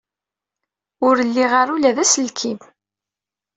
[1.07, 2.59] Ur liɣ ara ula d aselkim.